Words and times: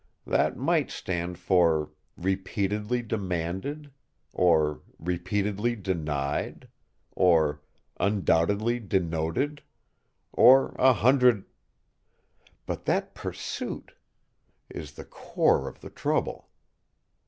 "That 0.25 0.57
might 0.57 0.89
stand 0.89 1.37
for 1.37 1.91
'repeatedly 2.17 3.03
demanded' 3.03 3.91
or 4.33 4.81
'repeatedly 4.97 5.75
denied' 5.75 6.67
or 7.11 7.61
'undoubtedly 7.99 8.79
denoted' 8.79 9.61
or 10.33 10.75
a 10.79 10.93
hundred 10.93 11.45
But 12.65 12.85
that 12.85 13.13
'Pursuit!' 13.13 13.93
is 14.71 14.93
the 14.93 15.05
core 15.05 15.67
of 15.67 15.81
the 15.81 15.91
trouble. 15.91 16.49